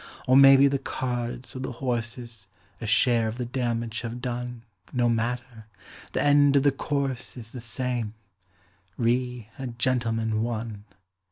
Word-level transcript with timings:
Or 0.25 0.35
maybe 0.35 0.65
the 0.65 0.79
cards 0.79 1.55
or 1.55 1.59
the 1.59 1.73
horses 1.73 2.47
A 2.81 2.87
share 2.87 3.27
of 3.27 3.37
the 3.37 3.45
damage 3.45 4.01
have 4.01 4.19
done 4.19 4.63
No 4.91 5.07
matter; 5.07 5.67
the 6.13 6.23
end 6.23 6.55
of 6.55 6.63
the 6.63 6.71
course 6.71 7.37
is 7.37 7.51
The 7.51 7.59
same: 7.59 8.15
"Re 8.97 9.47
a 9.59 9.67
Gentleman, 9.67 10.41
One". 10.41 10.85